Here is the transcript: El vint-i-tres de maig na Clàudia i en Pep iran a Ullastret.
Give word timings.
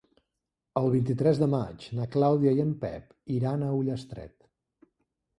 El 0.79 0.87
vint-i-tres 0.93 1.41
de 1.41 1.47
maig 1.51 1.83
na 1.99 2.07
Clàudia 2.15 2.53
i 2.59 2.63
en 2.63 2.71
Pep 2.85 3.13
iran 3.35 3.65
a 3.65 3.69
Ullastret. 3.81 4.35